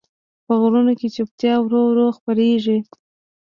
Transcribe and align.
په 0.45 0.53
غرونو 0.61 0.93
کې 0.99 1.07
چوپتیا 1.15 1.53
ورو 1.61 1.81
ورو 1.89 2.07
خپرېږي. 2.17 2.77